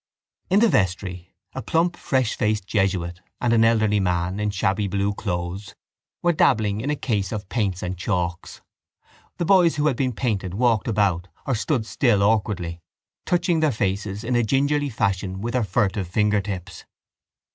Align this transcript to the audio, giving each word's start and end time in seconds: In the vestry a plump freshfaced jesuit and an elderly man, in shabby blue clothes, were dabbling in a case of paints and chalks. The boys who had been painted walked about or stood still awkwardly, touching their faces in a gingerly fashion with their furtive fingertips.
In 0.49 0.61
the 0.61 0.67
vestry 0.67 1.31
a 1.53 1.61
plump 1.61 1.95
freshfaced 1.95 2.65
jesuit 2.65 3.21
and 3.39 3.53
an 3.53 3.63
elderly 3.63 3.99
man, 3.99 4.39
in 4.39 4.49
shabby 4.49 4.87
blue 4.87 5.13
clothes, 5.13 5.75
were 6.23 6.33
dabbling 6.33 6.81
in 6.81 6.89
a 6.89 6.95
case 6.95 7.31
of 7.31 7.47
paints 7.49 7.83
and 7.83 7.99
chalks. 7.99 8.61
The 9.37 9.45
boys 9.45 9.75
who 9.75 9.85
had 9.85 9.95
been 9.95 10.13
painted 10.13 10.55
walked 10.55 10.87
about 10.87 11.27
or 11.45 11.53
stood 11.53 11.85
still 11.85 12.23
awkwardly, 12.23 12.81
touching 13.27 13.59
their 13.59 13.71
faces 13.71 14.23
in 14.23 14.35
a 14.35 14.41
gingerly 14.41 14.89
fashion 14.89 15.39
with 15.39 15.53
their 15.53 15.63
furtive 15.63 16.07
fingertips. 16.07 16.83